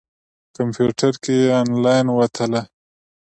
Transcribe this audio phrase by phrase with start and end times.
[0.55, 2.61] کمپیوټر کې یې انلاین وتله.